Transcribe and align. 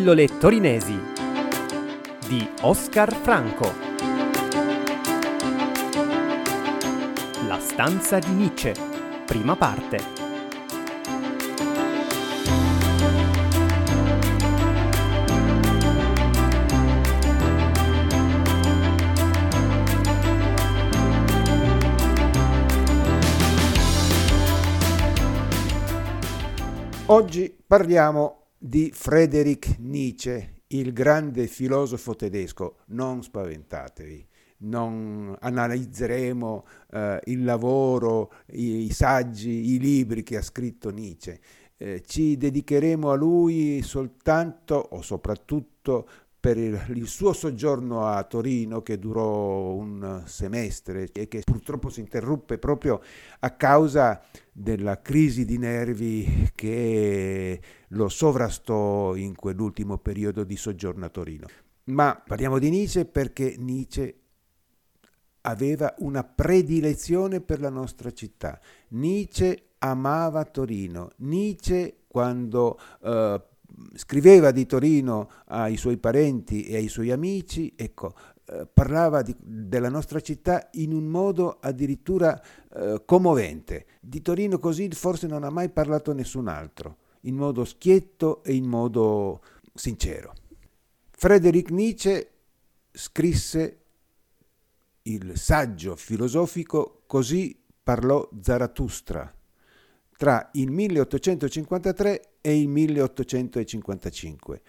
Pillole 0.00 0.38
torinesi 0.38 0.98
di 2.26 2.48
Oscar 2.62 3.14
Franco. 3.14 3.70
La 7.46 7.58
stanza 7.60 8.18
di 8.18 8.30
Nietzsche, 8.30 8.74
prima 9.26 9.56
parte. 9.56 9.98
Oggi 27.04 27.54
parliamo 27.66 28.39
di 28.62 28.90
Friedrich 28.92 29.78
Nietzsche, 29.78 30.64
il 30.68 30.92
grande 30.92 31.46
filosofo 31.46 32.14
tedesco. 32.14 32.80
Non 32.88 33.22
spaventatevi, 33.22 34.28
non 34.58 35.34
analizzeremo 35.40 36.66
eh, 36.90 37.20
il 37.24 37.44
lavoro, 37.44 38.30
i, 38.48 38.84
i, 38.84 38.90
saggi, 38.90 39.72
i 39.72 39.78
libri 39.78 40.22
che 40.22 40.36
ha 40.36 40.42
scritto 40.42 40.90
Nietzsche. 40.90 41.40
Eh, 41.78 42.02
ci 42.06 42.36
dedicheremo 42.36 43.10
a 43.10 43.14
lui 43.14 43.80
soltanto 43.80 44.74
o 44.74 45.00
soprattutto 45.00 46.06
per 46.40 46.56
il, 46.56 47.06
suo 47.06 47.34
soggiorno 47.34 48.06
a 48.06 48.24
Torino 48.24 48.80
che 48.80 48.98
durò 48.98 49.72
un 49.72 50.22
semestre 50.24 51.10
e 51.12 51.28
che 51.28 51.42
purtroppo 51.44 51.90
si 51.90 52.00
interruppe 52.00 52.56
proprio 52.56 53.02
a 53.40 53.50
causa 53.50 54.22
della 54.50 55.02
crisi 55.02 55.44
di 55.44 55.58
nervi 55.58 56.50
che 56.54 57.60
lo 57.88 58.08
sovrastò 58.08 59.14
in 59.16 59.34
quell'ultimo 59.34 59.98
periodo 59.98 60.42
di 60.44 60.56
soggiorno 60.56 61.04
a 61.04 61.10
Torino. 61.10 61.46
Ma 61.84 62.22
parliamo 62.26 62.58
di 62.58 62.70
Nietzsche 62.70 63.04
perché 63.04 63.56
Nietzsche 63.58 64.14
aveva 65.42 65.94
una 65.98 66.24
predilezione 66.24 67.40
per 67.42 67.60
la 67.60 67.70
nostra 67.70 68.12
città. 68.12 68.58
Nietzsche 68.88 69.72
amava 69.78 70.44
Torino. 70.44 71.10
Nietzsche 71.16 72.04
quando 72.06 72.78
eh, 73.02 73.42
scriveva 73.94 74.50
di 74.50 74.66
Torino 74.66 75.30
ai 75.46 75.76
suoi 75.76 75.96
parenti 75.96 76.64
e 76.64 76.76
ai 76.76 76.88
suoi 76.88 77.10
amici, 77.10 77.72
ecco, 77.76 78.14
eh, 78.46 78.66
parlava 78.72 79.22
di, 79.22 79.34
della 79.38 79.88
nostra 79.88 80.20
città 80.20 80.68
in 80.72 80.92
un 80.92 81.04
modo 81.04 81.58
addirittura 81.60 82.40
eh, 82.74 83.02
commovente. 83.04 83.86
Di 84.00 84.22
Torino 84.22 84.58
così 84.58 84.88
forse 84.90 85.26
non 85.26 85.44
ha 85.44 85.50
mai 85.50 85.68
parlato 85.70 86.12
nessun 86.12 86.48
altro, 86.48 86.96
in 87.22 87.36
modo 87.36 87.64
schietto 87.64 88.42
e 88.44 88.54
in 88.54 88.64
modo 88.64 89.42
sincero. 89.74 90.34
Friedrich 91.10 91.70
Nietzsche 91.70 92.30
scrisse 92.92 93.78
il 95.02 95.36
saggio 95.36 95.96
filosofico 95.96 97.02
Così 97.06 97.58
parlò 97.82 98.28
Zarathustra 98.40 99.34
tra 100.20 100.50
il 100.52 100.70
1853 100.70 102.29
e 102.40 102.60
il 102.60 102.68
1855. 102.68 104.60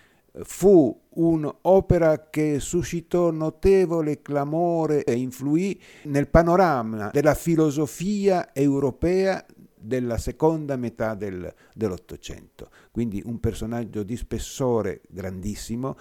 Fu 0.43 0.97
un'opera 1.09 2.29
che 2.29 2.59
suscitò 2.59 3.31
notevole 3.31 4.21
clamore 4.21 5.03
e 5.03 5.13
influì 5.13 5.79
nel 6.03 6.29
panorama 6.29 7.09
della 7.11 7.33
filosofia 7.33 8.53
europea 8.53 9.45
della 9.81 10.17
seconda 10.17 10.75
metà 10.77 11.15
del, 11.15 11.53
dell'Ottocento. 11.73 12.69
Quindi 12.91 13.21
un 13.25 13.39
personaggio 13.39 14.03
di 14.03 14.15
spessore 14.15 15.01
grandissimo. 15.09 15.97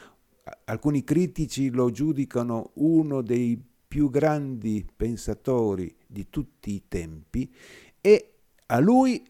Alcuni 0.64 1.02
critici 1.02 1.70
lo 1.70 1.90
giudicano 1.90 2.70
uno 2.74 3.22
dei 3.22 3.60
più 3.88 4.10
grandi 4.10 4.86
pensatori 4.94 5.92
di 6.06 6.28
tutti 6.30 6.72
i 6.72 6.82
tempi 6.86 7.52
e 8.00 8.34
a 8.66 8.78
lui 8.78 9.26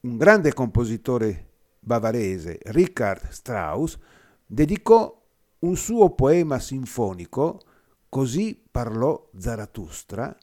un 0.00 0.16
grande 0.16 0.52
compositore 0.52 1.49
bavarese, 1.80 2.58
Richard 2.66 3.30
Strauss, 3.30 3.98
dedicò 4.46 5.18
un 5.60 5.76
suo 5.76 6.10
poema 6.10 6.58
sinfonico, 6.58 7.60
Così 8.10 8.60
parlò 8.68 9.30
Zarathustra, 9.38 10.36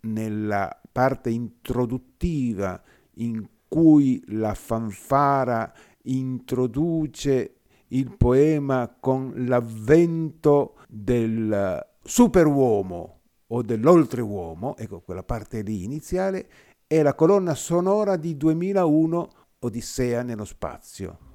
nella 0.00 0.78
parte 0.92 1.30
introduttiva 1.30 2.78
in 3.14 3.48
cui 3.66 4.22
la 4.26 4.52
fanfara 4.52 5.72
introduce 6.02 7.60
il 7.88 8.14
poema 8.14 8.94
con 9.00 9.32
l'avvento 9.46 10.74
del 10.86 11.82
superuomo 12.02 13.20
o 13.46 13.62
dell'oltreuomo, 13.62 14.76
ecco 14.76 15.00
quella 15.00 15.22
parte 15.22 15.62
lì 15.62 15.82
iniziale, 15.82 16.46
è 16.86 17.00
la 17.00 17.14
colonna 17.14 17.54
sonora 17.54 18.16
di 18.16 18.36
2001 18.36 19.28
Odissea 19.64 20.22
nello 20.22 20.44
spazio. 20.44 21.33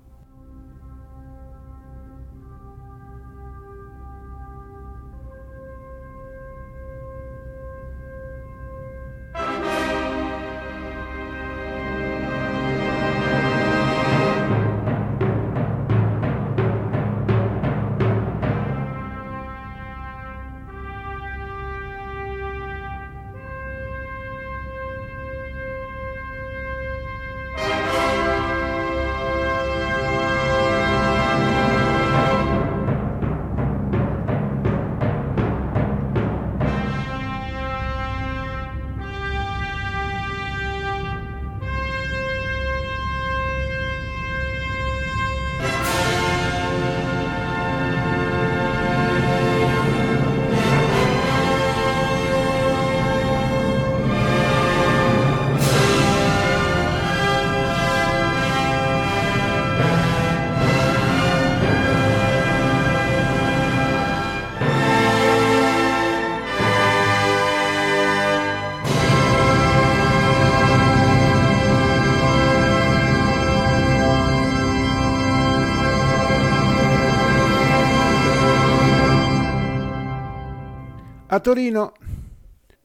A 81.31 81.39
Torino 81.41 81.91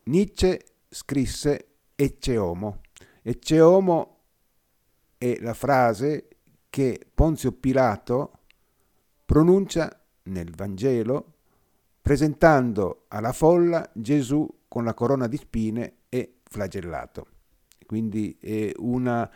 Nietzsche 0.02 0.60
scrisse 0.90 1.76
Ecce 1.94 2.36
Homo. 2.36 2.82
Ecce 3.22 3.58
Homo 3.58 4.18
è 5.16 5.38
la 5.40 5.54
frase 5.54 6.28
che 6.68 7.06
Ponzio 7.14 7.52
Pilato 7.52 8.40
pronuncia 9.24 9.98
nel 10.24 10.54
Vangelo 10.54 11.36
presentando 12.02 13.06
alla 13.08 13.32
folla 13.32 13.90
Gesù 13.94 14.46
con 14.68 14.84
la 14.84 14.92
corona 14.92 15.26
di 15.26 15.38
spine 15.38 16.00
e 16.10 16.40
flagellato. 16.42 17.28
Quindi 17.86 18.36
è 18.38 18.72
una 18.76 19.30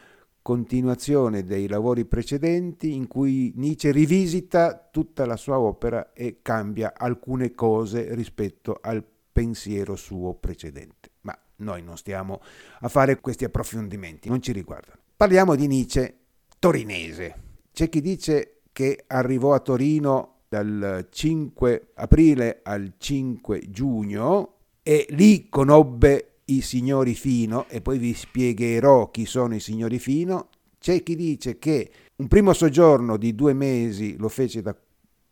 continuazione 0.48 1.44
dei 1.44 1.68
lavori 1.68 2.06
precedenti 2.06 2.94
in 2.94 3.06
cui 3.06 3.52
Nietzsche 3.56 3.90
rivisita 3.90 4.88
tutta 4.90 5.26
la 5.26 5.36
sua 5.36 5.58
opera 5.58 6.14
e 6.14 6.38
cambia 6.40 6.94
alcune 6.96 7.54
cose 7.54 8.14
rispetto 8.14 8.78
al 8.80 9.04
pensiero 9.30 9.94
suo 9.94 10.32
precedente. 10.32 11.10
Ma 11.20 11.38
noi 11.56 11.82
non 11.82 11.98
stiamo 11.98 12.40
a 12.80 12.88
fare 12.88 13.20
questi 13.20 13.44
approfondimenti, 13.44 14.30
non 14.30 14.40
ci 14.40 14.52
riguardano. 14.52 14.96
Parliamo 15.14 15.54
di 15.54 15.66
Nietzsche 15.66 16.18
torinese. 16.58 17.34
C'è 17.70 17.90
chi 17.90 18.00
dice 18.00 18.62
che 18.72 19.04
arrivò 19.06 19.52
a 19.52 19.60
Torino 19.60 20.44
dal 20.48 21.08
5 21.10 21.88
aprile 21.92 22.60
al 22.62 22.94
5 22.96 23.64
giugno 23.68 24.54
e 24.82 25.04
lì 25.10 25.50
conobbe 25.50 26.37
i 26.48 26.60
signori 26.60 27.14
Fino, 27.14 27.66
e 27.68 27.80
poi 27.80 27.98
vi 27.98 28.14
spiegherò 28.14 29.10
chi 29.10 29.26
sono 29.26 29.54
i 29.54 29.60
signori 29.60 29.98
Fino, 29.98 30.48
c'è 30.78 31.02
chi 31.02 31.16
dice 31.16 31.58
che 31.58 31.90
Un 32.16 32.28
primo 32.28 32.52
soggiorno 32.52 33.16
di 33.16 33.34
due 33.34 33.52
mesi 33.52 34.16
lo 34.16 34.28
fece 34.28 34.60
da 34.60 34.76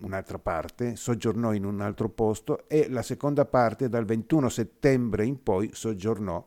un'altra 0.02 0.38
parte, 0.38 0.96
soggiornò 0.96 1.52
in 1.52 1.64
un 1.64 1.80
altro 1.80 2.08
posto 2.08 2.68
e 2.68 2.88
la 2.88 3.02
seconda 3.02 3.44
parte 3.44 3.88
dal 3.88 4.04
21 4.04 4.48
settembre 4.48 5.24
in 5.24 5.42
poi 5.42 5.70
soggiornò 5.72 6.44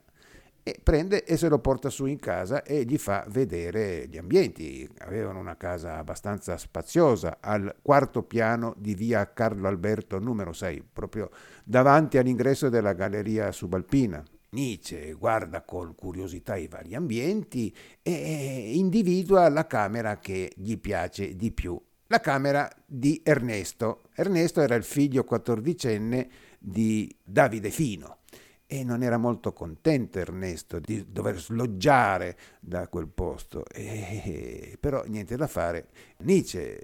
e 0.68 0.80
prende 0.84 1.24
e 1.24 1.38
se 1.38 1.48
lo 1.48 1.60
porta 1.60 1.90
su 1.90 2.06
in 2.08 2.20
casa 2.20 2.62
e 2.62 2.84
gli 2.84 2.98
fa 2.98 3.26
vedere 3.30 4.06
gli 4.10 4.18
ambienti. 4.18 4.86
Avevano 4.98 5.40
una 5.40 5.56
casa 5.56 5.98
abbastanza 5.98 6.58
spaziosa 6.58 7.38
al 7.40 7.74
quarto 7.82 8.24
piano 8.24 8.74
di 8.78 8.94
via 8.94 9.32
Carlo 9.32 9.70
Alberto 9.70 10.20
numero 10.20 10.52
6, 10.52 10.84
proprio 10.92 11.30
davanti 11.64 12.18
all'ingresso 12.18 12.68
della 12.68 12.92
galleria 12.92 13.54
subalpina. 13.54 14.22
Nietzsche 14.50 15.14
guarda 15.14 15.62
con 15.62 15.96
curiosità 15.96 16.58
i 16.58 16.68
vari 16.68 16.96
ambienti 16.96 17.74
e 18.02 18.74
individua 18.76 19.48
la 19.48 19.68
camera 19.68 20.20
che 20.20 20.52
gli 20.54 20.78
piace 20.78 21.38
di 21.38 21.54
più, 21.54 21.82
la 22.08 22.20
camera 22.20 22.70
di 22.86 23.22
Ernesto. 23.24 24.02
Ernesto 24.14 24.60
era 24.60 24.76
il 24.76 24.84
figlio 24.84 25.24
quattordicenne 25.24 26.30
di 26.60 27.14
Davide 27.24 27.70
Fino 27.70 28.18
e 28.68 28.84
non 28.84 29.02
era 29.02 29.18
molto 29.18 29.54
contento 29.54 30.20
Ernesto 30.20 30.80
di 30.80 31.06
dover 31.10 31.40
sloggiare 31.40 32.38
da 32.60 32.90
quel 32.90 33.08
posto, 33.08 33.66
e, 33.66 34.78
però 34.80 35.04
niente 35.08 35.38
da 35.38 35.48
fare. 35.48 35.88
Nietzsche 36.20 36.82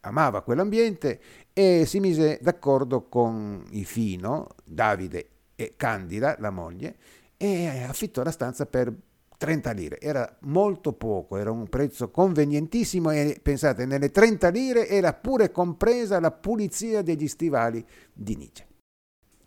amava 0.00 0.42
quell'ambiente 0.42 1.20
e 1.54 1.84
si 1.86 2.00
mise 2.00 2.38
d'accordo 2.42 3.08
con 3.08 3.64
i 3.70 3.84
Fino, 3.84 4.48
Davide 4.62 5.28
e 5.54 5.72
Candida, 5.74 6.36
la 6.38 6.50
moglie, 6.50 6.96
e 7.38 7.66
affittò 7.88 8.22
la 8.22 8.30
stanza 8.30 8.66
per 8.66 8.92
30 9.38 9.70
lire. 9.72 10.00
Era 10.00 10.36
molto 10.42 10.92
poco, 10.92 11.38
era 11.38 11.50
un 11.50 11.66
prezzo 11.68 12.10
convenientissimo 12.10 13.10
e 13.10 13.40
pensate, 13.42 13.86
nelle 13.86 14.10
30 14.10 14.48
lire 14.50 14.86
era 14.86 15.14
pure 15.14 15.50
compresa 15.50 16.20
la 16.20 16.30
pulizia 16.30 17.00
degli 17.00 17.26
stivali 17.26 17.84
di 18.12 18.36
Nietzsche. 18.36 18.66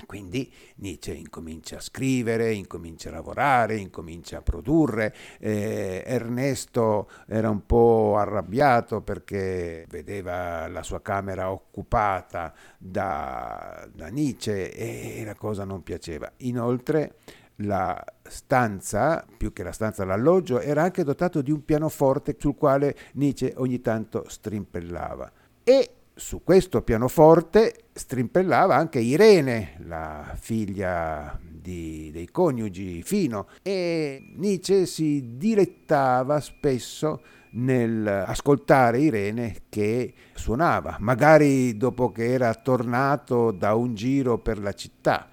Quindi 0.05 0.51
Nietzsche 0.75 1.13
incomincia 1.13 1.77
a 1.77 1.81
scrivere, 1.81 2.53
incomincia 2.53 3.09
a 3.09 3.13
lavorare, 3.13 3.77
incomincia 3.77 4.37
a 4.37 4.41
produrre. 4.41 5.13
Eh, 5.39 6.03
Ernesto 6.05 7.09
era 7.27 7.49
un 7.49 7.65
po' 7.65 8.17
arrabbiato 8.17 9.01
perché 9.01 9.85
vedeva 9.89 10.67
la 10.67 10.83
sua 10.83 11.01
camera 11.01 11.51
occupata 11.51 12.53
da, 12.77 13.87
da 13.93 14.07
Nietzsche 14.07 14.71
e 14.73 15.23
la 15.25 15.35
cosa 15.35 15.63
non 15.63 15.83
piaceva. 15.83 16.31
Inoltre 16.37 17.15
la 17.59 18.03
stanza, 18.23 19.25
più 19.37 19.53
che 19.53 19.63
la 19.63 19.71
stanza 19.71 20.03
l'alloggio, 20.03 20.59
era 20.59 20.83
anche 20.83 21.03
dotato 21.03 21.41
di 21.41 21.51
un 21.51 21.63
pianoforte 21.63 22.35
sul 22.37 22.55
quale 22.55 22.95
Nietzsche 23.13 23.53
ogni 23.57 23.79
tanto 23.81 24.25
strimpellava. 24.27 25.31
E 25.63 25.89
su 26.15 26.43
questo 26.43 26.81
pianoforte 26.81 27.87
strimpellava 27.93 28.75
anche 28.75 28.99
Irene, 28.99 29.75
la 29.85 30.35
figlia 30.39 31.37
di, 31.41 32.09
dei 32.11 32.29
coniugi 32.31 33.03
Fino, 33.03 33.47
e 33.61 34.33
Nietzsche 34.35 34.85
si 34.85 35.35
dilettava 35.37 36.39
spesso 36.39 37.21
nel 37.51 38.07
ascoltare 38.07 38.99
Irene 38.99 39.63
che 39.69 40.13
suonava, 40.33 40.97
magari 40.99 41.75
dopo 41.77 42.11
che 42.11 42.31
era 42.31 42.53
tornato 42.55 43.51
da 43.51 43.75
un 43.75 43.93
giro 43.93 44.37
per 44.39 44.59
la 44.59 44.73
città. 44.73 45.29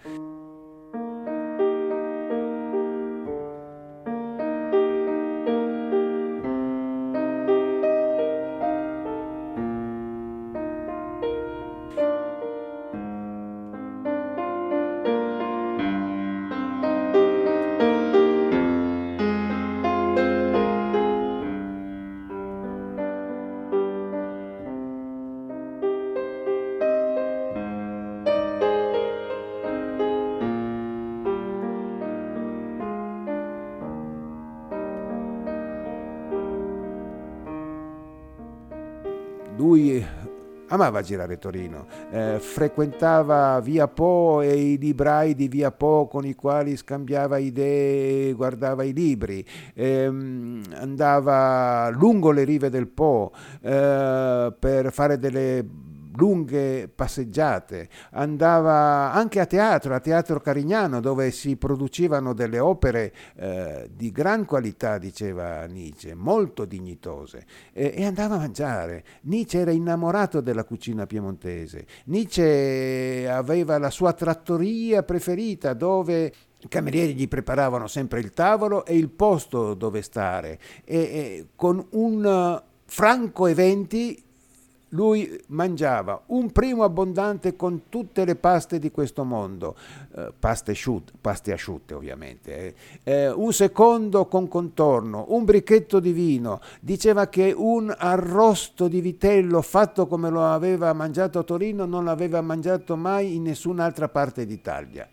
Lui 39.57 40.05
amava 40.73 41.03
girare 41.03 41.39
Torino, 41.39 41.87
eh, 42.11 42.39
frequentava 42.41 43.61
Via 43.61 43.89
Po 43.89 44.41
e 44.41 44.73
i 44.73 44.79
librai 44.79 45.35
di 45.35 45.49
Via 45.49 45.71
Po 45.71 46.09
con 46.11 46.25
i 46.25 46.35
quali 46.35 46.77
scambiava 46.77 47.37
idee, 47.37 48.33
guardava 48.33 48.83
i 48.83 48.95
libri, 48.95 49.45
ehm, 49.75 50.63
andava 50.75 51.91
lungo 51.91 52.31
le 52.31 52.45
rive 52.45 52.71
del 52.71 52.89
Po 52.89 53.33
eh, 53.61 54.55
per 54.59 54.93
fare 54.93 55.19
delle 55.19 55.63
lunghe 56.17 56.89
passeggiate, 56.95 57.89
andava 58.13 59.13
anche 59.13 59.41
a 59.41 59.47
teatro, 59.47 59.95
a 59.95 60.01
Teatro 60.01 60.41
Carignano, 60.41 61.01
dove 61.01 61.31
si 61.31 61.57
producevano 61.57 62.33
delle 62.33 62.59
opere 62.59 63.13
eh, 63.37 63.91
di 63.95 64.11
gran 64.11 64.45
qualità, 64.45 64.99
diceva 64.99 65.65
Nietzsche, 65.65 66.15
molto 66.15 66.65
dignitose, 66.65 67.45
e, 67.73 67.93
e, 67.97 68.05
andava 68.05 68.35
a 68.35 68.39
mangiare. 68.39 69.05
Nietzsche 69.23 69.59
era 69.59 69.71
innamorato 69.71 70.41
della 70.41 70.65
cucina 70.65 71.07
piemontese, 71.07 71.87
Nietzsche 72.05 73.29
aveva 73.31 73.79
la 73.79 73.91
sua 73.91 74.13
trattoria 74.13 75.03
preferita 75.03 75.75
dove 75.75 76.33
i 76.59 76.69
camerieri 76.69 77.15
gli 77.15 77.27
preparavano 77.27 77.89
sempre 77.89 78.21
il 78.21 78.31
tavolo 78.33 78.85
e 78.85 78.97
il 78.97 79.09
posto 79.09 79.75
dove 79.75 80.01
stare. 80.03 80.59
E, 80.85 80.97
e 80.97 81.47
con 81.57 81.85
un 81.91 82.63
franco 82.85 83.47
eventi 83.47 84.23
lui 84.93 85.41
mangiava 85.49 86.23
un 86.27 86.51
primo 86.51 86.85
abbondante 86.85 87.57
con 87.57 87.83
tutte 87.89 88.25
le 88.25 88.37
paste 88.37 88.79
di 88.79 88.91
questo 88.91 89.25
mondo, 89.25 89.77
eh, 90.17 90.33
paste, 90.39 90.73
asciutte, 90.73 91.13
paste 91.21 91.53
asciutte 91.53 91.95
ovviamente, 91.95 92.57
eh. 92.57 92.75
Eh, 93.05 93.31
un 93.31 93.53
secondo 93.53 94.27
con 94.27 94.49
contorno, 94.49 95.27
un 95.29 95.45
bricchetto 95.45 96.01
di 96.01 96.13
vino, 96.13 96.61
diceva 96.81 97.29
che 97.29 97.55
un 97.57 97.95
arrosto 97.97 98.89
di 98.89 99.01
vitello 99.01 99.63
fatto 99.63 100.07
come 100.07 100.31
lo 100.31 100.45
aveva 100.45 100.93
mangiato 100.93 101.39
a 101.39 101.43
Torino 101.43 101.85
non 101.85 102.05
l'aveva 102.05 102.41
mangiato 102.41 102.97
mai 102.97 103.35
in 103.35 103.43
nessun'altra 103.43 104.09
parte 104.09 104.47
d'Italia. 104.47 105.09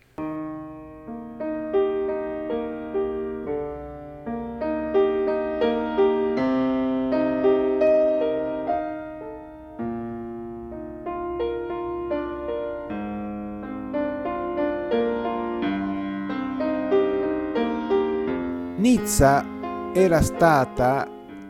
Nizza 19.10 19.44
era 19.92 20.22
stata 20.22 21.04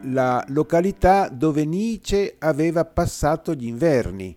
la 0.05 0.43
località 0.49 1.29
dove 1.29 1.67
Nietzsche 1.67 2.37
aveva 2.39 2.87
passato 2.87 3.53
gli 3.53 3.67
inverni 3.67 4.35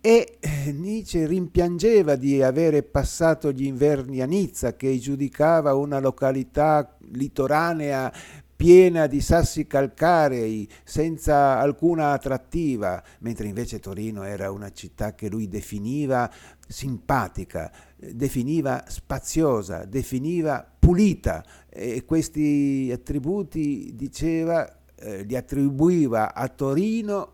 e 0.00 0.38
eh, 0.40 0.72
Nietzsche 0.72 1.26
rimpiangeva 1.26 2.16
di 2.16 2.42
avere 2.42 2.82
passato 2.82 3.52
gli 3.52 3.66
inverni 3.66 4.22
a 4.22 4.26
Nizza, 4.26 4.76
che 4.76 4.98
giudicava 4.98 5.74
una 5.74 5.98
località 5.98 6.96
litoranea 7.12 8.10
piena 8.56 9.06
di 9.06 9.20
sassi 9.20 9.66
calcarei, 9.66 10.66
senza 10.84 11.58
alcuna 11.58 12.12
attrattiva, 12.12 13.02
mentre 13.18 13.46
invece 13.46 13.78
Torino 13.78 14.22
era 14.22 14.50
una 14.50 14.70
città 14.72 15.14
che 15.14 15.28
lui 15.28 15.48
definiva 15.48 16.30
simpatica, 16.66 17.70
definiva 17.96 18.84
spaziosa, 18.88 19.84
definiva 19.84 20.66
pulita 20.78 21.44
e 21.68 22.04
questi 22.04 22.90
attributi 22.92 23.92
diceva 23.94 24.80
eh, 24.96 25.22
li 25.22 25.36
attribuiva 25.36 26.34
a 26.34 26.48
Torino 26.48 27.32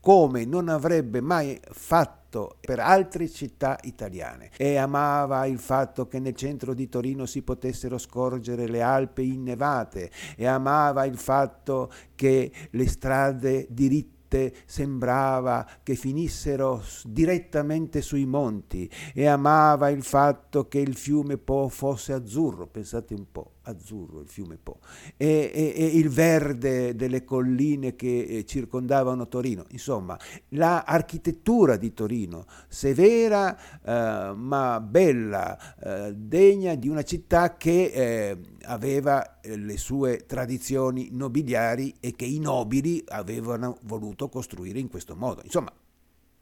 come 0.00 0.44
non 0.44 0.68
avrebbe 0.68 1.20
mai 1.20 1.60
fatto 1.70 2.56
per 2.60 2.80
altre 2.80 3.28
città 3.28 3.78
italiane. 3.82 4.50
E 4.56 4.76
amava 4.76 5.46
il 5.46 5.58
fatto 5.58 6.08
che 6.08 6.18
nel 6.18 6.34
centro 6.34 6.74
di 6.74 6.88
Torino 6.88 7.24
si 7.26 7.42
potessero 7.42 7.98
scorgere 7.98 8.66
le 8.66 8.82
Alpi 8.82 9.32
innevate 9.32 10.10
e 10.36 10.46
amava 10.46 11.04
il 11.04 11.18
fatto 11.18 11.92
che 12.14 12.50
le 12.70 12.88
strade 12.88 13.66
diritte 13.70 14.21
sembrava 14.64 15.66
che 15.82 15.94
finissero 15.94 16.82
direttamente 17.04 18.00
sui 18.00 18.24
monti 18.24 18.90
e 19.14 19.26
amava 19.26 19.90
il 19.90 20.02
fatto 20.02 20.68
che 20.68 20.78
il 20.78 20.96
fiume 20.96 21.36
Po 21.38 21.68
fosse 21.68 22.12
azzurro, 22.12 22.66
pensate 22.66 23.14
un 23.14 23.30
po' 23.30 23.52
azzurro, 23.62 24.20
il 24.20 24.28
fiume 24.28 24.58
Po, 24.62 24.80
e, 25.16 25.50
e, 25.52 25.72
e, 25.76 25.86
il 25.86 26.08
verde 26.08 26.94
delle 26.94 27.24
colline 27.24 27.94
che 27.94 28.22
eh, 28.22 28.44
circondavano 28.44 29.28
Torino. 29.28 29.64
Insomma, 29.70 30.18
l'architettura 30.50 31.76
di 31.76 31.92
Torino, 31.92 32.46
severa 32.68 33.56
eh, 33.82 34.34
ma 34.34 34.80
bella, 34.80 35.58
eh, 35.78 36.14
degna 36.14 36.74
di 36.74 36.88
una 36.88 37.02
città 37.02 37.56
che 37.56 37.84
eh, 37.84 38.38
aveva 38.64 39.40
eh, 39.40 39.56
le 39.56 39.76
sue 39.76 40.24
tradizioni 40.26 41.08
nobiliari 41.12 41.94
e 42.00 42.14
che 42.14 42.24
i 42.24 42.38
nobili 42.38 43.02
avevano 43.08 43.78
voluto 43.84 44.28
costruire 44.28 44.78
in 44.78 44.88
questo 44.88 45.14
modo. 45.14 45.42
Insomma, 45.44 45.72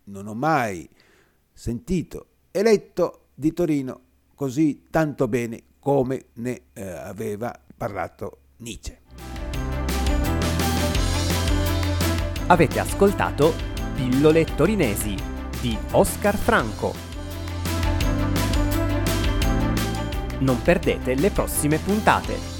non 0.04 0.26
ho 0.26 0.34
mai 0.34 0.88
sentito 1.52 2.26
eletto 2.50 3.26
di 3.34 3.52
Torino 3.52 4.00
così 4.34 4.86
tanto 4.90 5.28
bene 5.28 5.62
come 5.80 6.26
ne 6.34 6.62
eh, 6.74 6.82
aveva 6.82 7.58
parlato 7.76 8.38
Nietzsche. 8.58 8.98
Avete 12.46 12.78
ascoltato 12.78 13.54
Pillole 13.94 14.44
torinesi 14.44 15.14
di 15.60 15.76
Oscar 15.92 16.36
Franco. 16.36 16.94
Non 20.40 20.60
perdete 20.62 21.14
le 21.14 21.30
prossime 21.30 21.78
puntate. 21.78 22.59